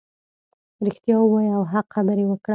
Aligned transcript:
رښتیا 0.85 1.17
ووایه 1.21 1.53
او 1.57 1.63
حق 1.71 1.87
خبرې 1.95 2.25
وکړه. 2.27 2.49